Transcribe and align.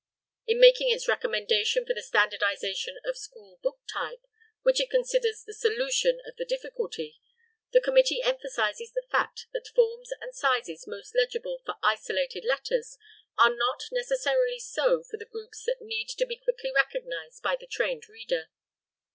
In 0.47 0.59
making 0.59 0.89
its 0.89 1.07
recommendation 1.07 1.85
for 1.85 1.93
the 1.93 2.01
standardization 2.01 2.97
of 3.05 3.15
school 3.19 3.59
book 3.61 3.81
type, 3.87 4.23
which 4.63 4.79
it 4.81 4.89
considers 4.89 5.43
the 5.43 5.53
solution 5.53 6.19
of 6.27 6.35
the 6.37 6.43
difficulty, 6.43 7.21
the 7.71 7.81
committee 7.81 8.19
emphasizes 8.23 8.91
the 8.91 9.05
fact 9.11 9.45
that 9.53 9.67
forms 9.67 10.09
and 10.19 10.33
sizes 10.35 10.87
most 10.87 11.13
legible 11.13 11.61
for 11.67 11.75
isolated 11.83 12.43
letters 12.43 12.97
are 13.37 13.53
not 13.53 13.83
necessarily 13.91 14.57
so 14.57 15.03
for 15.03 15.17
the 15.17 15.29
groups 15.31 15.65
that 15.65 15.81
need 15.83 16.09
to 16.09 16.25
be 16.25 16.35
quickly 16.43 16.71
recognized 16.73 17.43
by 17.43 17.55
the 17.55 17.67
trained 17.67 18.09
reader. 18.09 18.47